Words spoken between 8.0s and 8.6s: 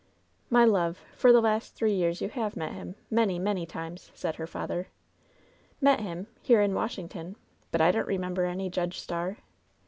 re member